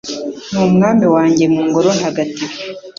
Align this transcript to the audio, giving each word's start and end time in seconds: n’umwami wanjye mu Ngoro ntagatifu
n’umwami 0.51 1.05
wanjye 1.15 1.43
mu 1.53 1.61
Ngoro 1.67 1.89
ntagatifu 1.97 2.59